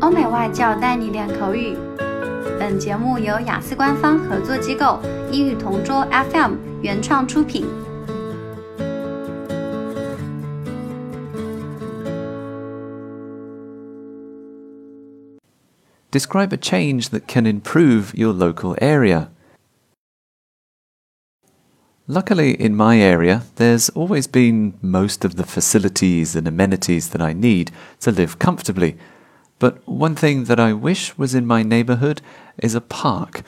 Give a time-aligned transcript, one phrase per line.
[0.00, 1.76] 欧美外教带你练口语。
[2.58, 5.00] 本节目由雅思官方合作机构
[5.30, 7.66] 英语同桌 FM 原创出品。
[16.14, 19.30] Describe a change that can improve your local area.
[22.06, 27.32] Luckily, in my area, there's always been most of the facilities and amenities that I
[27.32, 28.96] need to live comfortably.
[29.59, 32.21] but one thing that I wish was in my neighborhood
[32.57, 33.43] is a park.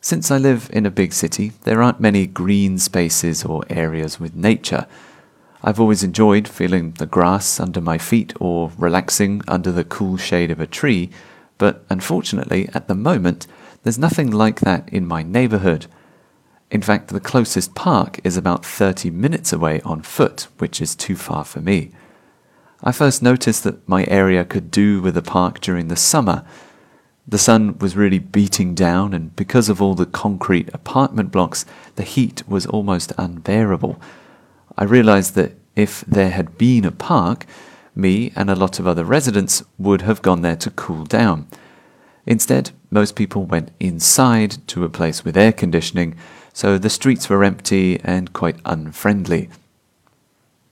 [0.00, 4.34] Since I live in a big city, there aren't many green spaces or areas with
[4.34, 4.86] nature.
[5.62, 10.50] I've always enjoyed feeling the grass under my feet or relaxing under the cool shade
[10.50, 11.10] of a tree,
[11.58, 13.46] but unfortunately, at the moment,
[13.82, 15.86] there's nothing like that in my neighborhood.
[16.70, 21.16] In fact, the closest park is about 30 minutes away on foot, which is too
[21.16, 21.90] far for me.
[22.82, 26.44] I first noticed that my area could do with a park during the summer.
[27.26, 32.04] The sun was really beating down, and because of all the concrete apartment blocks, the
[32.04, 34.00] heat was almost unbearable.
[34.76, 37.46] I realized that if there had been a park,
[37.96, 41.48] me and a lot of other residents would have gone there to cool down.
[42.26, 46.14] Instead, most people went inside to a place with air conditioning,
[46.52, 49.48] so the streets were empty and quite unfriendly.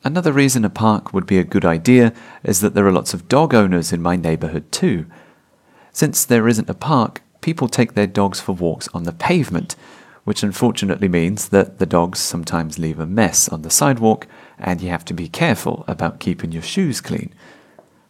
[0.06, 2.12] Another reason a park would be a good idea
[2.44, 5.04] is that there are lots of dog owners in my neighborhood too.
[5.90, 9.74] Since there isn't a park, people take their dogs for walks on the pavement,
[10.22, 14.28] which unfortunately means that the dogs sometimes leave a mess on the sidewalk
[14.60, 17.34] and you have to be careful about keeping your shoes clean.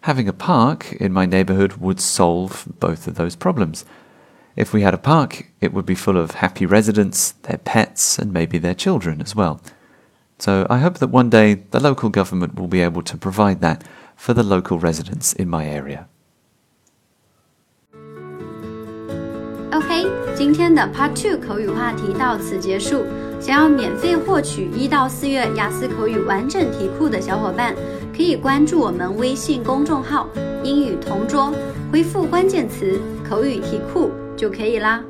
[0.03, 3.87] Having a park in my neighborhood would solve both of those problems.
[4.55, 8.35] If we had a park, it would be full of happy residents, their pets, and
[8.35, 9.63] maybe their children as well.
[10.40, 13.82] So I hope that one day the local government will be able to provide that
[14.18, 16.06] for the local residents in my area.
[19.72, 23.06] OK，今天的 Part Two 口语话题到此结束。
[23.40, 27.74] 想要免费获取一到四月雅思口语完整题库的小伙伴，
[28.16, 31.52] 可以关注我们微信公众号“英语同桌”，
[31.92, 35.04] 回复关键词“口语题库”就可以啦。